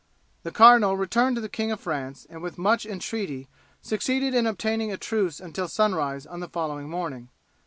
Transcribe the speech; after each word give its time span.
The 0.41 0.49
cardinal 0.49 0.97
returned 0.97 1.35
to 1.35 1.43
the 1.43 1.47
King 1.47 1.69
of 1.71 1.79
France 1.79 2.25
and 2.27 2.41
with 2.41 2.57
much 2.57 2.87
entreaty 2.87 3.47
succeeded 3.83 4.33
in 4.33 4.47
obtaining 4.47 4.91
a 4.91 4.97
truce 4.97 5.39
until 5.39 5.67
sunrise 5.67 6.25
on 6.25 6.39
the 6.39 6.49
following 6.49 6.89
morning. 6.89 7.29